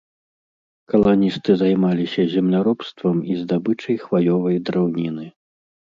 Каланісты 0.93 1.51
займаліся 1.59 2.21
земляробствам 2.33 3.17
і 3.35 3.41
здабычай 3.43 3.95
хваёвай 4.05 4.57
драўніны. 4.71 5.25